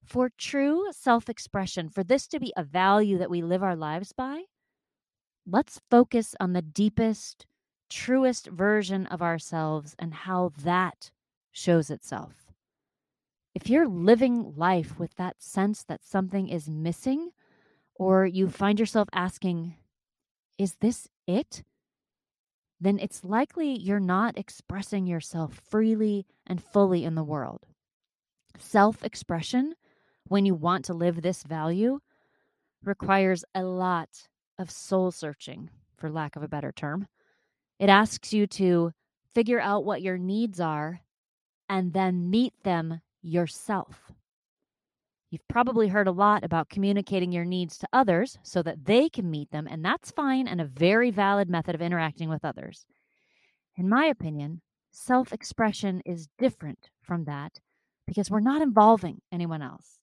For 0.04 0.28
true 0.37 0.88
self-expression, 0.92 1.88
for 1.88 2.04
this 2.04 2.28
to 2.28 2.38
be 2.38 2.52
a 2.58 2.62
value 2.62 3.16
that 3.16 3.30
we 3.30 3.40
live 3.40 3.62
our 3.62 3.75
lives 3.75 4.12
by, 4.12 4.42
let's 5.46 5.80
focus 5.90 6.35
on 6.38 6.52
the 6.52 6.61
deepest, 6.61 7.46
truest 7.88 8.49
version 8.49 9.06
of 9.06 9.23
ourselves 9.23 9.96
and 9.99 10.12
how 10.12 10.52
that 10.62 11.11
shows 11.52 11.88
itself. 11.88 12.52
If 13.54 13.70
you're 13.70 13.88
living 13.88 14.52
life 14.56 14.99
with 14.99 15.14
that 15.14 15.37
sense 15.38 15.82
that 15.85 16.04
something 16.04 16.50
is 16.50 16.68
missing, 16.68 17.30
or 17.94 18.26
you 18.26 18.50
find 18.50 18.78
yourself 18.78 19.08
asking, 19.14 19.76
Is 20.58 20.76
this 20.82 21.08
it? 21.26 21.64
Then 22.80 22.99
it's 22.99 23.25
likely 23.25 23.73
you're 23.73 24.00
not 24.00 24.38
expressing 24.38 25.06
yourself 25.06 25.61
freely 25.68 26.26
and 26.47 26.62
fully 26.62 27.04
in 27.04 27.14
the 27.14 27.25
world. 27.25 27.66
Self 28.59 29.02
expression, 29.04 29.75
when 30.28 30.45
you 30.45 30.54
want 30.54 30.85
to 30.87 30.95
live 30.95 31.23
this 31.23 31.42
value, 31.42 32.00
requires 32.85 33.45
a 33.54 33.62
lot 33.62 34.28
of 34.59 34.71
soul 34.71 35.11
searching, 35.11 35.71
for 35.97 36.11
lack 36.11 36.37
of 36.37 36.42
a 36.42 36.49
better 36.49 36.73
term. 36.73 37.06
It 37.78 37.88
asks 37.88 38.33
you 38.33 38.47
to 38.49 38.92
figure 39.35 39.61
out 39.61 39.85
what 39.85 40.02
your 40.02 40.18
needs 40.18 40.61
are 40.61 41.00
and 41.68 41.92
then 41.92 42.30
meet 42.30 42.54
them 42.62 43.00
yourself. 43.23 44.12
You've 45.30 45.49
probably 45.49 45.88
heard 45.88 46.06
a 46.06 46.12
lot 46.12 46.45
about 46.45 46.68
communicating 46.68 47.33
your 47.33 47.45
needs 47.45 47.78
to 47.78 47.88
others 47.92 48.38
so 48.42 48.62
that 48.62 48.85
they 48.85 49.09
can 49.09 49.30
meet 49.30 49.50
them, 49.50 49.66
and 49.68 49.85
that's 49.85 50.12
fine 50.12 50.47
and 50.47 50.61
a 50.61 50.66
very 50.66 51.11
valid 51.11 51.50
method 51.50 51.75
of 51.75 51.83
interacting 51.83 52.28
with 52.28 52.45
others. 52.45 52.87
In 53.76 53.88
my 53.88 54.06
opinion, 54.06 54.62
self 54.92 55.33
expression 55.33 56.00
is 56.06 56.28
different 56.38 56.90
from 57.02 57.25
that 57.25 57.61
because 58.06 58.30
we're 58.30 58.40
not 58.40 58.62
involving 58.62 59.21
anyone 59.33 59.62
else. 59.62 59.99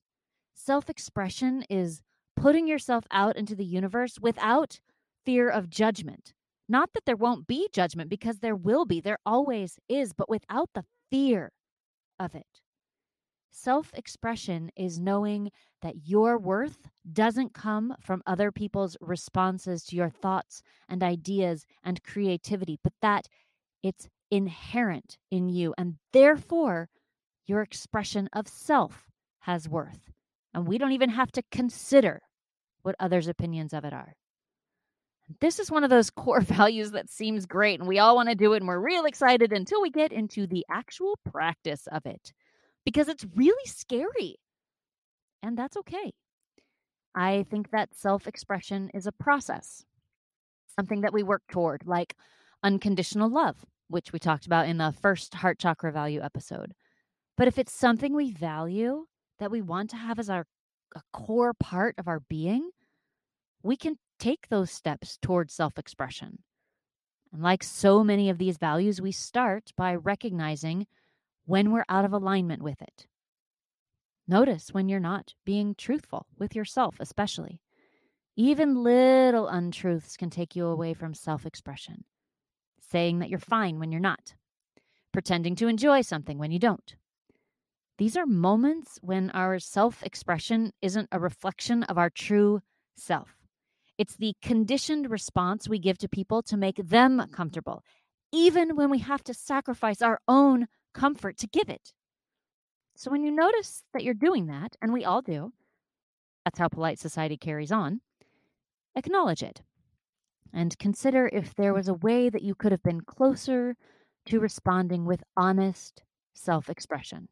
Self 0.53 0.89
expression 0.89 1.63
is 1.70 2.01
putting 2.36 2.68
yourself 2.68 3.06
out 3.10 3.38
into 3.38 3.56
the 3.56 3.65
universe 3.65 4.20
without 4.20 4.80
fear 5.25 5.50
of 5.50 5.70
judgment. 5.70 6.34
Not 6.68 6.89
that 6.94 7.06
there 7.06 7.15
won't 7.15 7.48
be 7.48 7.70
judgment, 7.72 8.10
because 8.10 8.39
there 8.39 8.56
will 8.56 8.86
be, 8.86 9.00
there 9.00 9.20
always 9.25 9.80
is, 9.88 10.13
but 10.13 10.30
without 10.30 10.70
the 10.74 10.86
fear 11.12 11.51
of 12.20 12.36
it. 12.36 12.62
Self 13.55 13.93
expression 13.93 14.72
is 14.75 15.00
knowing 15.00 15.51
that 15.83 16.07
your 16.07 16.39
worth 16.39 16.89
doesn't 17.13 17.53
come 17.53 17.95
from 18.01 18.24
other 18.25 18.51
people's 18.51 18.98
responses 19.00 19.83
to 19.86 19.95
your 19.95 20.10
thoughts 20.10 20.63
and 20.89 21.03
ideas 21.03 21.67
and 21.83 22.03
creativity, 22.03 22.79
but 22.83 22.93
that 23.03 23.27
it's 23.83 24.10
inherent 24.31 25.19
in 25.29 25.50
you. 25.50 25.75
And 25.77 25.98
therefore, 26.13 26.89
your 27.45 27.62
expression 27.62 28.27
of 28.33 28.48
self 28.48 29.05
has 29.41 29.69
worth. 29.69 30.12
And 30.55 30.67
we 30.67 30.79
don't 30.79 30.93
even 30.93 31.12
have 31.12 31.31
to 31.33 31.43
consider 31.51 32.24
what 32.81 32.95
others' 33.00 33.27
opinions 33.27 33.72
of 33.72 33.86
it 33.86 33.93
are. 33.93 34.15
This 35.41 35.60
is 35.60 35.69
one 35.69 35.83
of 35.83 35.91
those 35.91 36.10
core 36.15 36.41
values 36.41 36.89
that 36.91 37.10
seems 37.12 37.45
great, 37.45 37.79
and 37.79 37.88
we 37.88 38.00
all 38.00 38.15
want 38.15 38.29
to 38.29 38.36
do 38.36 38.53
it, 38.53 38.57
and 38.57 38.67
we're 38.67 38.79
real 38.79 39.05
excited 39.05 39.53
until 39.53 39.79
we 39.79 39.91
get 39.91 40.12
into 40.12 40.48
the 40.48 40.65
actual 40.72 41.19
practice 41.24 41.88
of 41.91 42.07
it 42.07 42.33
because 42.86 43.08
it's 43.08 43.25
really 43.36 43.66
scary. 43.66 44.38
And 45.42 45.58
that's 45.58 45.78
okay. 45.78 46.13
I 47.16 47.46
think 47.50 47.72
that 47.72 47.94
self 47.94 48.28
expression 48.28 48.90
is 48.94 49.08
a 49.08 49.12
process, 49.12 49.84
something 50.75 51.02
that 51.02 51.13
we 51.13 51.24
work 51.24 51.44
toward, 51.52 51.86
like 51.86 52.16
unconditional 52.63 53.30
love, 53.30 53.58
which 53.90 54.12
we 54.13 54.20
talked 54.20 54.46
about 54.46 54.68
in 54.68 54.78
the 54.78 54.94
first 55.02 55.34
heart 55.36 55.60
chakra 55.60 55.92
value 55.92 56.22
episode. 56.22 56.74
But 57.38 57.48
if 57.48 57.58
it's 57.58 57.74
something 57.74 58.16
we 58.16 58.32
value, 58.32 59.06
that 59.40 59.52
we 59.52 59.62
want 59.62 59.90
to 59.92 59.98
have 59.98 60.20
as 60.20 60.30
our 60.30 60.46
a 60.96 61.02
core 61.12 61.54
part 61.54 61.96
of 61.98 62.08
our 62.08 62.20
being, 62.20 62.70
we 63.63 63.75
can 63.75 63.98
take 64.20 64.48
those 64.50 64.72
steps 64.72 65.18
towards 65.22 65.54
self 65.54 65.78
expression. 65.78 66.40
And 67.32 67.42
like 67.42 67.63
so 67.63 68.04
many 68.04 68.30
of 68.30 68.38
these 68.38 68.58
values, 68.58 69.02
we 69.02 69.12
start 69.12 69.72
by 69.75 69.96
recognizing 69.96 70.86
when 71.45 71.71
we're 71.71 71.85
out 71.89 72.05
of 72.05 72.13
alignment 72.13 72.62
with 72.62 72.81
it. 72.81 73.07
Notice 74.27 74.69
when 74.71 74.88
you're 74.88 75.00
not 75.00 75.33
being 75.45 75.75
truthful 75.75 76.25
with 76.38 76.55
yourself, 76.55 76.95
especially. 77.00 77.59
Even 78.35 78.83
little 78.83 79.47
untruths 79.47 80.17
can 80.17 80.29
take 80.29 80.55
you 80.55 80.65
away 80.65 80.93
from 80.93 81.13
self 81.13 81.45
expression. 81.45 82.05
Saying 82.81 83.19
that 83.19 83.29
you're 83.29 83.39
fine 83.39 83.79
when 83.79 83.91
you're 83.91 84.01
not, 84.01 84.35
pretending 85.12 85.55
to 85.57 85.67
enjoy 85.67 86.01
something 86.01 86.38
when 86.38 86.51
you 86.51 86.59
don't, 86.59 86.95
these 87.97 88.17
are 88.17 88.25
moments 88.25 88.97
when 89.01 89.29
our 89.31 89.59
self 89.59 90.01
expression 90.03 90.73
isn't 90.81 91.09
a 91.12 91.19
reflection 91.19 91.83
of 91.83 91.97
our 91.97 92.09
true 92.09 92.62
self. 92.97 93.38
It's 94.00 94.15
the 94.15 94.33
conditioned 94.41 95.12
response 95.12 95.69
we 95.69 95.77
give 95.77 96.00
to 96.00 96.09
people 96.09 96.41
to 96.43 96.57
make 96.57 96.77
them 96.77 97.27
comfortable, 97.31 97.83
even 98.31 98.75
when 98.75 98.89
we 98.89 99.00
have 99.00 99.23
to 99.25 99.33
sacrifice 99.33 100.01
our 100.01 100.19
own 100.27 100.67
comfort 100.93 101.38
to 101.38 101.47
give 101.47 101.69
it. 101.69 101.93
So 102.95 103.12
when 103.12 103.23
you 103.23 103.31
notice 103.31 103.83
that 103.93 104.03
you're 104.03 104.13
doing 104.13 104.47
that, 104.47 104.75
and 104.81 104.93
we 104.93 105.05
all 105.05 105.21
do, 105.21 105.51
that's 106.45 106.59
how 106.59 106.67
polite 106.67 107.00
society 107.00 107.38
carries 107.38 107.71
on, 107.71 108.01
acknowledge 108.95 109.43
it 109.43 109.62
and 110.53 110.77
consider 110.77 111.27
if 111.33 111.55
there 111.55 111.73
was 111.73 111.88
a 111.88 111.95
way 111.95 112.29
that 112.29 112.43
you 112.43 112.53
could 112.53 112.71
have 112.71 112.83
been 112.83 113.01
closer 113.01 113.75
to 114.27 114.39
responding 114.39 115.05
with 115.05 115.23
honest 115.35 116.03
self 116.33 116.69
expression. 116.69 117.27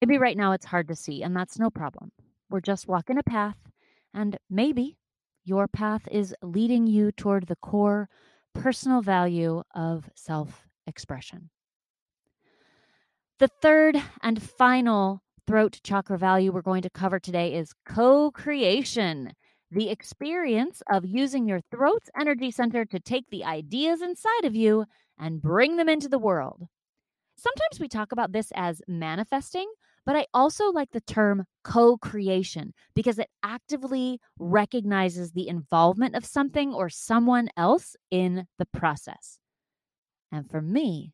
Maybe 0.00 0.18
right 0.18 0.36
now 0.36 0.52
it's 0.52 0.66
hard 0.66 0.88
to 0.88 0.96
see, 0.96 1.22
and 1.22 1.36
that's 1.36 1.58
no 1.58 1.70
problem. 1.70 2.12
We're 2.50 2.60
just 2.60 2.88
walking 2.88 3.18
a 3.18 3.22
path, 3.22 3.56
and 4.12 4.36
maybe 4.50 4.96
your 5.44 5.68
path 5.68 6.08
is 6.10 6.34
leading 6.42 6.86
you 6.86 7.12
toward 7.12 7.46
the 7.46 7.56
core 7.56 8.08
personal 8.54 9.02
value 9.02 9.62
of 9.74 10.08
self 10.14 10.66
expression. 10.86 11.50
The 13.40 13.48
third 13.48 14.00
and 14.22 14.40
final 14.40 15.20
throat 15.44 15.80
chakra 15.82 16.16
value 16.16 16.52
we're 16.52 16.62
going 16.62 16.82
to 16.82 16.90
cover 16.90 17.18
today 17.18 17.54
is 17.54 17.74
co 17.84 18.30
creation, 18.30 19.32
the 19.72 19.90
experience 19.90 20.84
of 20.88 21.04
using 21.04 21.48
your 21.48 21.60
throat's 21.72 22.08
energy 22.16 22.52
center 22.52 22.84
to 22.84 23.00
take 23.00 23.28
the 23.30 23.44
ideas 23.44 24.02
inside 24.02 24.44
of 24.44 24.54
you 24.54 24.84
and 25.18 25.42
bring 25.42 25.76
them 25.76 25.88
into 25.88 26.08
the 26.08 26.18
world. 26.18 26.68
Sometimes 27.36 27.80
we 27.80 27.88
talk 27.88 28.12
about 28.12 28.30
this 28.30 28.52
as 28.54 28.80
manifesting, 28.86 29.68
but 30.06 30.14
I 30.14 30.26
also 30.32 30.70
like 30.70 30.92
the 30.92 31.00
term 31.00 31.44
co 31.64 31.96
creation 31.96 32.72
because 32.94 33.18
it 33.18 33.30
actively 33.42 34.20
recognizes 34.38 35.32
the 35.32 35.48
involvement 35.48 36.14
of 36.14 36.24
something 36.24 36.72
or 36.72 36.88
someone 36.88 37.48
else 37.56 37.96
in 38.12 38.46
the 38.58 38.66
process. 38.66 39.40
And 40.30 40.48
for 40.48 40.62
me, 40.62 41.12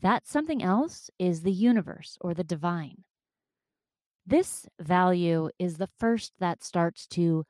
that 0.00 0.26
something 0.26 0.62
else 0.62 1.10
is 1.18 1.42
the 1.42 1.52
universe 1.52 2.16
or 2.20 2.34
the 2.34 2.44
divine. 2.44 3.04
This 4.26 4.66
value 4.78 5.50
is 5.58 5.78
the 5.78 5.88
first 5.98 6.34
that 6.38 6.62
starts 6.62 7.06
to 7.08 7.44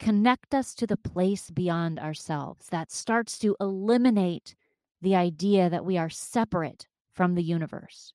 connect 0.00 0.54
us 0.54 0.74
to 0.74 0.86
the 0.86 0.96
place 0.96 1.50
beyond 1.50 1.98
ourselves, 1.98 2.66
that 2.68 2.90
starts 2.90 3.38
to 3.38 3.56
eliminate 3.60 4.54
the 5.00 5.14
idea 5.14 5.70
that 5.70 5.84
we 5.84 5.96
are 5.96 6.10
separate 6.10 6.88
from 7.12 7.34
the 7.34 7.42
universe. 7.42 8.12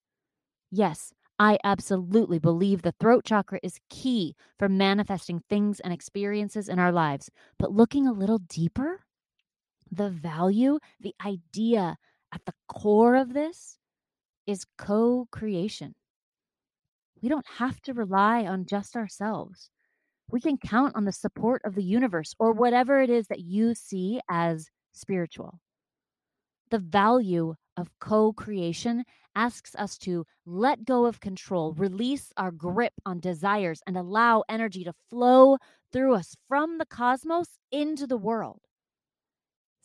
Yes, 0.72 1.13
I 1.39 1.58
absolutely 1.63 2.38
believe 2.38 2.82
the 2.82 2.94
throat 3.00 3.24
chakra 3.24 3.60
is 3.63 3.79
key 3.89 4.36
for 4.58 4.68
manifesting 4.68 5.41
things 5.50 5.79
and 5.79 5.94
experiences 5.94 6.68
in 6.68 6.79
our 6.79 6.91
lives. 6.91 7.32
But 7.58 7.72
looking 7.72 8.06
a 8.08 8.12
little 8.12 8.39
deeper, 8.39 9.00
the 9.89 10.10
value, 10.10 10.79
the 11.00 11.15
idea 11.25 11.98
at 12.34 12.46
the 12.46 12.54
core 12.68 13.16
of 13.16 13.34
this 13.34 13.78
is 14.46 14.66
co 14.78 15.28
creation. 15.32 15.96
We 17.22 17.30
don't 17.30 17.48
have 17.58 17.82
to 17.82 17.94
rely 17.94 18.46
on 18.46 18.66
just 18.66 18.96
ourselves. 18.96 19.70
We 20.32 20.40
can 20.40 20.58
count 20.58 20.96
on 20.96 21.06
the 21.06 21.12
support 21.12 21.62
of 21.66 21.76
the 21.76 21.84
universe 21.84 22.36
or 22.40 22.54
whatever 22.54 23.02
it 23.02 23.10
is 23.10 23.28
that 23.28 23.42
you 23.42 23.74
see 23.74 24.22
as 24.30 24.70
spiritual. 24.94 25.60
The 26.70 26.80
value 26.80 27.56
of 27.78 27.90
co 28.00 28.34
creation 28.34 29.06
asks 29.36 29.76
us 29.76 29.98
to 30.00 30.26
let 30.46 30.86
go 30.86 31.06
of 31.06 31.20
control, 31.20 31.74
release 31.74 32.32
our 32.38 32.52
grip 32.52 32.94
on 33.06 33.20
desires, 33.20 33.82
and 33.88 33.98
allow 33.98 34.44
energy 34.50 34.84
to 34.84 34.94
flow 35.10 35.58
through 35.92 36.16
us 36.16 36.36
from 36.48 36.78
the 36.78 36.86
cosmos 36.86 37.58
into 37.72 38.06
the 38.06 38.18
world. 38.18 38.62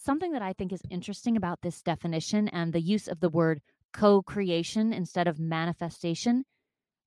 Something 0.04 0.32
that 0.32 0.42
I 0.42 0.52
think 0.52 0.70
is 0.70 0.82
interesting 0.90 1.34
about 1.34 1.62
this 1.62 1.80
definition 1.80 2.48
and 2.48 2.74
the 2.74 2.82
use 2.82 3.08
of 3.08 3.20
the 3.20 3.30
word 3.30 3.62
co 3.94 4.20
creation 4.20 4.92
instead 4.92 5.26
of 5.26 5.38
manifestation 5.38 6.44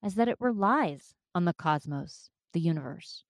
is 0.03 0.15
that 0.15 0.27
it 0.27 0.37
relies 0.39 1.13
on 1.35 1.45
the 1.45 1.53
cosmos, 1.53 2.31
the 2.53 2.59
universe. 2.59 3.23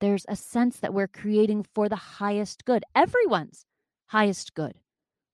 There's 0.00 0.24
a 0.30 0.36
sense 0.36 0.78
that 0.78 0.94
we're 0.94 1.08
creating 1.08 1.66
for 1.74 1.90
the 1.90 1.96
highest 1.96 2.64
good, 2.64 2.84
everyone's 2.94 3.66
highest 4.06 4.54
good 4.54 4.78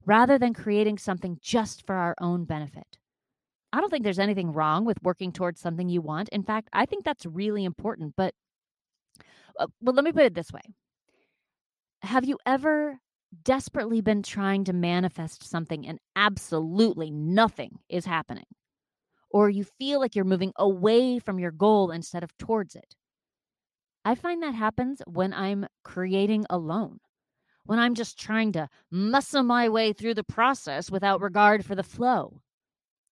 rather 0.05 0.41
than 0.41 0.55
creating 0.55 0.99
something 0.99 1.39
just 1.41 1.87
for 1.87 1.95
our 1.95 2.17
own 2.21 2.45
benefit. 2.45 2.99
I 3.73 3.81
don't 3.81 3.91
think 3.91 4.03
there's 4.03 4.19
anything 4.19 4.53
wrong 4.53 4.85
with 4.85 5.01
working 5.05 5.31
towards 5.31 5.61
something 5.61 5.89
you 5.89 6.01
want. 6.01 6.29
In 6.31 6.43
fact, 6.43 6.69
I 6.73 6.85
think 6.85 7.05
that's 7.05 7.27
really 7.27 7.65
important. 7.65 8.15
But, 8.17 8.35
uh, 9.61 9.69
well, 9.81 9.95
let 9.95 10.05
me 10.05 10.11
put 10.11 10.25
it 10.25 10.35
this 10.35 10.51
way 10.51 10.63
Have 12.03 12.25
you 12.25 12.39
ever 12.45 12.99
desperately 13.43 14.01
been 14.01 14.23
trying 14.23 14.65
to 14.65 14.73
manifest 14.73 15.49
something 15.49 15.87
and 15.87 15.99
absolutely 16.17 17.11
nothing 17.11 17.79
is 17.89 18.05
happening? 18.05 18.47
Or 19.31 19.49
you 19.49 19.65
feel 19.65 20.01
like 20.01 20.15
you're 20.15 20.25
moving 20.25 20.53
away 20.57 21.19
from 21.19 21.39
your 21.39 21.53
goal 21.53 21.91
instead 21.91 22.23
of 22.23 22.37
towards 22.37 22.75
it? 22.75 22.95
I 24.05 24.15
find 24.15 24.43
that 24.43 24.55
happens 24.55 25.01
when 25.07 25.33
I'm 25.33 25.67
creating 25.85 26.45
alone 26.51 26.99
when 27.65 27.79
I'm 27.79 27.95
just 27.95 28.19
trying 28.19 28.53
to 28.53 28.69
muscle 28.91 29.43
my 29.43 29.69
way 29.69 29.93
through 29.93 30.15
the 30.15 30.25
process 30.25 30.91
without 30.91 31.21
regard 31.21 31.65
for 31.65 31.75
the 31.75 31.83
flow. 31.83 32.41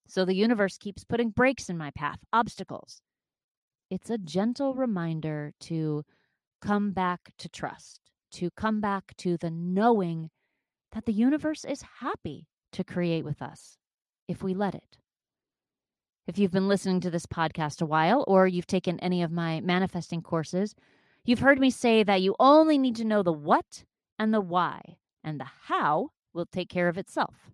So 0.08 0.24
the 0.24 0.34
universe 0.34 0.76
keeps 0.76 1.04
putting 1.04 1.30
breaks 1.30 1.68
in 1.68 1.78
my 1.78 1.90
path, 1.92 2.18
obstacles. 2.32 3.00
It's 3.90 4.10
a 4.10 4.18
gentle 4.18 4.74
reminder 4.74 5.52
to 5.62 6.04
come 6.60 6.92
back 6.92 7.32
to 7.38 7.48
trust, 7.48 8.00
to 8.32 8.50
come 8.50 8.80
back 8.80 9.14
to 9.18 9.36
the 9.36 9.50
knowing 9.50 10.30
that 10.92 11.04
the 11.04 11.12
universe 11.12 11.64
is 11.64 11.82
happy 12.00 12.46
to 12.72 12.84
create 12.84 13.24
with 13.24 13.42
us 13.42 13.78
if 14.28 14.42
we 14.42 14.54
let 14.54 14.74
it. 14.74 14.98
If 16.26 16.38
you've 16.38 16.52
been 16.52 16.68
listening 16.68 17.00
to 17.00 17.10
this 17.10 17.26
podcast 17.26 17.82
a 17.82 17.86
while, 17.86 18.24
or 18.28 18.46
you've 18.46 18.66
taken 18.66 19.00
any 19.00 19.22
of 19.22 19.32
my 19.32 19.60
manifesting 19.60 20.22
courses, 20.22 20.74
you've 21.24 21.40
heard 21.40 21.58
me 21.58 21.70
say 21.70 22.02
that 22.02 22.22
you 22.22 22.36
only 22.38 22.78
need 22.78 22.96
to 22.96 23.04
know 23.04 23.22
the 23.22 23.32
what 23.32 23.84
and 24.18 24.32
the 24.32 24.40
why, 24.40 24.98
and 25.24 25.40
the 25.40 25.48
how 25.66 26.10
will 26.32 26.46
take 26.46 26.68
care 26.68 26.88
of 26.88 26.98
itself. 26.98 27.50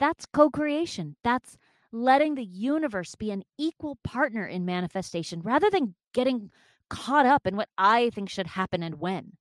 That's 0.00 0.26
co 0.26 0.50
creation. 0.50 1.16
That's 1.22 1.56
letting 1.92 2.34
the 2.34 2.44
universe 2.44 3.14
be 3.14 3.30
an 3.30 3.44
equal 3.58 3.98
partner 4.02 4.46
in 4.46 4.64
manifestation 4.64 5.42
rather 5.42 5.70
than 5.70 5.94
getting 6.12 6.50
caught 6.88 7.26
up 7.26 7.46
in 7.46 7.56
what 7.56 7.68
I 7.78 8.10
think 8.10 8.28
should 8.28 8.48
happen 8.48 8.82
and 8.82 8.98
when. 8.98 9.36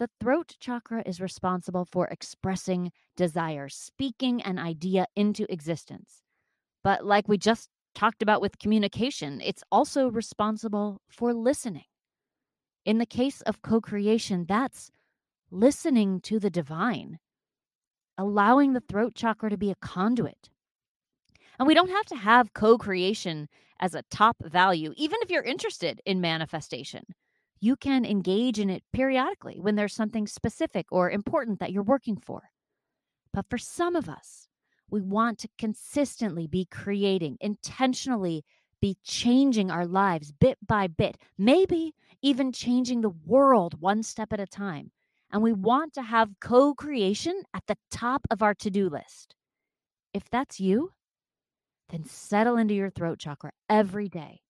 The 0.00 0.08
throat 0.18 0.56
chakra 0.58 1.02
is 1.04 1.20
responsible 1.20 1.84
for 1.84 2.06
expressing 2.06 2.90
desire, 3.18 3.68
speaking 3.68 4.40
an 4.40 4.58
idea 4.58 5.06
into 5.14 5.44
existence. 5.52 6.22
But 6.82 7.04
like 7.04 7.28
we 7.28 7.36
just 7.36 7.68
talked 7.94 8.22
about 8.22 8.40
with 8.40 8.58
communication, 8.58 9.42
it's 9.44 9.62
also 9.70 10.08
responsible 10.10 11.02
for 11.10 11.34
listening. 11.34 11.84
In 12.86 12.96
the 12.96 13.04
case 13.04 13.42
of 13.42 13.60
co 13.60 13.82
creation, 13.82 14.46
that's 14.48 14.90
listening 15.50 16.22
to 16.22 16.38
the 16.40 16.48
divine, 16.48 17.18
allowing 18.16 18.72
the 18.72 18.80
throat 18.88 19.14
chakra 19.14 19.50
to 19.50 19.58
be 19.58 19.70
a 19.70 19.82
conduit. 19.82 20.48
And 21.58 21.68
we 21.68 21.74
don't 21.74 21.90
have 21.90 22.06
to 22.06 22.16
have 22.16 22.54
co 22.54 22.78
creation 22.78 23.50
as 23.80 23.94
a 23.94 24.04
top 24.10 24.38
value, 24.42 24.94
even 24.96 25.18
if 25.20 25.30
you're 25.30 25.42
interested 25.42 26.00
in 26.06 26.22
manifestation. 26.22 27.04
You 27.60 27.76
can 27.76 28.04
engage 28.04 28.58
in 28.58 28.70
it 28.70 28.82
periodically 28.92 29.60
when 29.60 29.76
there's 29.76 29.94
something 29.94 30.26
specific 30.26 30.86
or 30.90 31.10
important 31.10 31.60
that 31.60 31.72
you're 31.72 31.82
working 31.82 32.16
for. 32.16 32.50
But 33.32 33.46
for 33.48 33.58
some 33.58 33.96
of 33.96 34.08
us, 34.08 34.48
we 34.90 35.00
want 35.00 35.38
to 35.40 35.48
consistently 35.58 36.46
be 36.46 36.66
creating, 36.70 37.36
intentionally 37.40 38.44
be 38.80 38.96
changing 39.04 39.70
our 39.70 39.86
lives 39.86 40.32
bit 40.32 40.58
by 40.66 40.86
bit, 40.86 41.18
maybe 41.36 41.94
even 42.22 42.50
changing 42.50 43.02
the 43.02 43.14
world 43.26 43.80
one 43.80 44.02
step 44.02 44.32
at 44.32 44.40
a 44.40 44.46
time 44.46 44.90
and 45.32 45.42
we 45.42 45.52
want 45.52 45.94
to 45.94 46.02
have 46.02 46.40
co 46.40 46.74
creation 46.74 47.42
at 47.54 47.62
the 47.66 47.76
top 47.90 48.26
of 48.30 48.42
our 48.42 48.54
to 48.54 48.70
do 48.70 48.88
list. 48.88 49.34
If 50.12 50.28
that's 50.30 50.58
you, 50.58 50.92
then 51.90 52.04
settle 52.04 52.56
into 52.56 52.74
your 52.74 52.90
throat 52.90 53.18
chakra 53.18 53.52
every 53.68 54.08
day. 54.08 54.40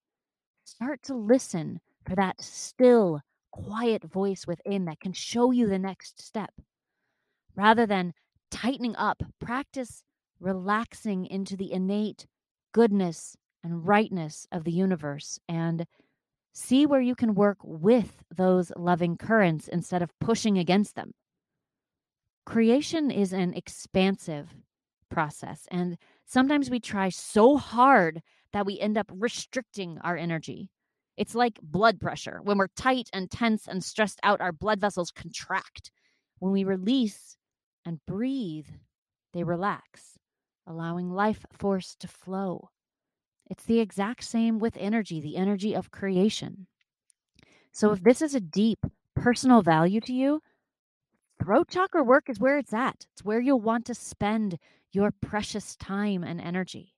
Start 0.65 1.03
to 1.05 1.15
listen 1.15 1.81
for 2.07 2.15
that 2.17 2.41
still, 2.41 3.21
quiet 3.51 4.05
voice 4.05 4.47
within 4.47 4.85
that 4.87 5.01
can 5.01 5.13
show 5.13 5.51
you 5.51 5.69
the 5.69 5.79
next 5.79 6.21
step. 6.21 6.53
Rather 7.57 7.87
than 7.87 8.13
tightening 8.51 8.97
up, 8.97 9.23
practice 9.41 10.03
relaxing 10.39 11.27
into 11.27 11.57
the 11.57 11.73
innate 11.73 12.27
goodness 12.73 13.37
and 13.63 13.87
rightness 13.87 14.47
of 14.53 14.65
the 14.65 14.73
universe 14.73 15.39
and 15.49 15.87
See 16.53 16.85
where 16.85 17.01
you 17.01 17.15
can 17.15 17.35
work 17.35 17.59
with 17.63 18.25
those 18.35 18.73
loving 18.77 19.17
currents 19.17 19.69
instead 19.69 20.03
of 20.03 20.19
pushing 20.19 20.59
against 20.59 20.97
them. 20.97 21.13
Creation 22.45 23.11
is 23.11 23.33
an 23.33 23.55
expansive 23.55 24.55
process, 25.11 25.69
and 25.71 25.97
sometimes 26.27 26.69
we 26.69 26.81
try 26.81 27.09
so 27.09 27.57
hard 27.57 28.21
that 28.53 28.67
we 28.67 28.81
end 28.81 28.99
up 28.99 29.11
restricting 29.15 29.99
our 30.03 30.17
energy. 30.17 30.69
It's 31.21 31.35
like 31.35 31.59
blood 31.63 32.01
pressure. 32.01 32.41
When 32.43 32.57
we're 32.57 32.69
tight 32.69 33.11
and 33.13 33.31
tense 33.31 33.69
and 33.69 33.85
stressed 33.85 34.21
out, 34.23 34.41
our 34.41 34.53
blood 34.53 34.81
vessels 34.81 35.11
contract. 35.11 35.91
When 36.39 36.51
we 36.51 36.65
release 36.65 37.37
and 37.85 38.01
breathe, 38.07 38.69
they 39.35 39.45
relax, 39.45 40.17
allowing 40.67 41.11
life 41.11 41.45
force 41.53 41.95
to 42.01 42.09
flow. 42.09 42.71
It's 43.51 43.65
the 43.65 43.81
exact 43.81 44.25
same 44.25 44.59
with 44.59 44.79
energy, 44.79 45.21
the 45.21 45.37
energy 45.37 45.75
of 45.75 45.91
creation. 45.91 46.67
So 47.71 47.93
if 47.93 48.03
this 48.03 48.23
is 48.23 48.35
a 48.35 48.41
deep 48.41 48.79
personal 49.15 49.61
value 49.61 50.01
to 50.01 50.15
you, 50.15 50.41
throat 51.39 51.69
chakra 51.69 52.03
work 52.03 52.31
is 52.31 52.41
where 52.41 52.57
it's 52.57 52.73
at. 52.73 53.05
It's 53.13 53.23
where 53.23 53.41
you'll 53.41 53.61
want 53.61 53.85
to 53.87 53.95
spend 53.95 54.59
your 54.91 55.13
precious 55.21 55.77
time 55.77 56.25
and 56.25 56.41
energy. 56.41 56.95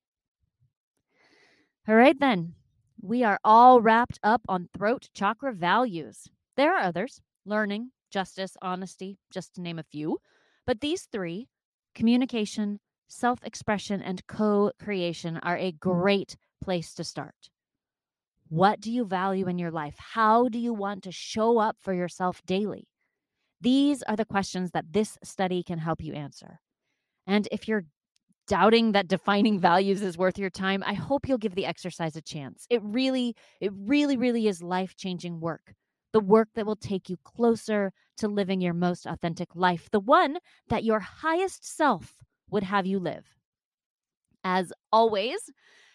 All 1.88 1.96
right, 1.96 2.18
then. 2.20 2.54
We 3.02 3.24
are 3.24 3.40
all 3.42 3.80
wrapped 3.80 4.20
up 4.22 4.42
on 4.48 4.68
throat 4.72 5.08
chakra 5.12 5.52
values. 5.52 6.28
There 6.56 6.72
are 6.72 6.84
others 6.84 7.20
learning, 7.44 7.90
justice, 8.12 8.56
honesty, 8.62 9.18
just 9.28 9.54
to 9.54 9.60
name 9.60 9.80
a 9.80 9.82
few. 9.82 10.18
But 10.66 10.80
these 10.80 11.08
three 11.10 11.48
communication, 11.96 12.78
self 13.08 13.42
expression 13.42 14.00
and 14.02 14.24
co 14.28 14.70
creation 14.78 15.38
are 15.38 15.56
a 15.58 15.72
great 15.72 16.36
place 16.62 16.94
to 16.94 17.02
start. 17.02 17.50
What 18.48 18.80
do 18.80 18.92
you 18.92 19.04
value 19.04 19.48
in 19.48 19.58
your 19.58 19.72
life? 19.72 19.96
How 19.98 20.48
do 20.48 20.58
you 20.60 20.72
want 20.72 21.02
to 21.02 21.10
show 21.10 21.58
up 21.58 21.78
for 21.80 21.92
yourself 21.92 22.40
daily? 22.46 22.86
These 23.60 24.04
are 24.04 24.16
the 24.16 24.24
questions 24.24 24.70
that 24.72 24.92
this 24.92 25.18
study 25.24 25.64
can 25.64 25.78
help 25.78 26.02
you 26.02 26.12
answer. 26.12 26.60
And 27.26 27.48
if 27.50 27.66
you're 27.66 27.86
doubting 28.46 28.92
that 28.92 29.08
defining 29.08 29.58
values 29.58 30.02
is 30.02 30.18
worth 30.18 30.38
your 30.38 30.50
time, 30.50 30.82
I 30.86 30.94
hope 30.94 31.28
you'll 31.28 31.38
give 31.38 31.54
the 31.54 31.66
exercise 31.66 32.16
a 32.16 32.22
chance. 32.22 32.66
It 32.70 32.82
really, 32.82 33.36
it 33.60 33.72
really, 33.74 34.16
really 34.16 34.48
is 34.48 34.62
life 34.62 34.96
changing 34.96 35.40
work. 35.40 35.74
The 36.12 36.20
work 36.20 36.48
that 36.54 36.66
will 36.66 36.76
take 36.76 37.08
you 37.08 37.16
closer 37.24 37.92
to 38.18 38.28
living 38.28 38.60
your 38.60 38.74
most 38.74 39.06
authentic 39.06 39.54
life, 39.54 39.88
the 39.90 40.00
one 40.00 40.38
that 40.68 40.84
your 40.84 41.00
highest 41.00 41.64
self 41.64 42.14
would 42.50 42.62
have 42.62 42.86
you 42.86 42.98
live. 42.98 43.24
As 44.44 44.72
always, 44.92 45.50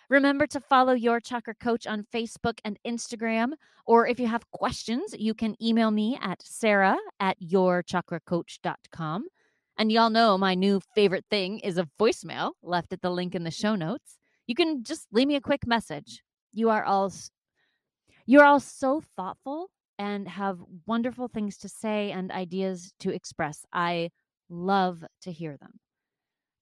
remember 0.10 0.47
to 0.47 0.60
follow 0.60 0.93
Your 0.93 1.19
Chakra 1.19 1.53
Coach 1.53 1.86
on 1.86 2.07
Facebook 2.13 2.60
and 2.63 2.79
Instagram. 2.86 3.51
Or 3.86 4.07
if 4.07 4.19
you 4.19 4.27
have 4.27 4.49
questions, 4.51 5.13
you 5.17 5.33
can 5.33 5.55
email 5.62 5.91
me 5.91 6.17
at 6.21 6.41
sarah 6.41 6.97
at 7.19 7.39
yourchakracoach.com. 7.39 9.27
And 9.77 9.91
y'all 9.91 10.09
know 10.09 10.37
my 10.37 10.55
new 10.55 10.81
favorite 10.95 11.25
thing 11.29 11.59
is 11.59 11.77
a 11.77 11.87
voicemail 11.99 12.53
left 12.63 12.93
at 12.93 13.01
the 13.01 13.11
link 13.11 13.35
in 13.35 13.43
the 13.43 13.51
show 13.51 13.75
notes. 13.75 14.17
You 14.47 14.55
can 14.55 14.83
just 14.83 15.07
leave 15.11 15.27
me 15.27 15.35
a 15.35 15.41
quick 15.41 15.67
message. 15.67 16.23
You 16.51 16.69
are 16.69 16.83
all 16.83 17.11
you're 18.25 18.43
all 18.43 18.59
so 18.59 19.01
thoughtful 19.15 19.69
and 19.99 20.27
have 20.27 20.59
wonderful 20.85 21.27
things 21.27 21.57
to 21.59 21.69
say 21.69 22.11
and 22.11 22.31
ideas 22.31 22.93
to 22.99 23.11
express. 23.11 23.65
I 23.71 24.09
love 24.49 25.03
to 25.21 25.31
hear 25.31 25.57
them. 25.57 25.79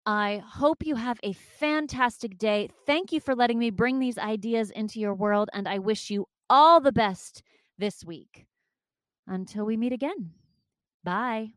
I 0.06 0.44
hope 0.48 0.86
you 0.86 0.96
have 0.96 1.20
a 1.24 1.34
fantastic 1.34 2.38
day. 2.38 2.70
Thank 2.86 3.12
you 3.12 3.20
for 3.20 3.36
letting 3.36 3.58
me 3.58 3.72
bring 3.72 4.00
these 4.00 4.20
ideas 4.20 4.70
into 4.70 5.00
your 5.00 5.16
world, 5.16 5.50
and 5.54 5.68
I 5.68 5.80
wish 5.80 6.12
you 6.12 6.28
all 6.48 6.80
the 6.80 6.92
best 6.92 7.42
this 7.80 8.06
week. 8.06 8.46
Until 9.28 9.66
we 9.66 9.76
meet 9.76 9.94
again. 9.94 10.32
Bye. 11.04 11.54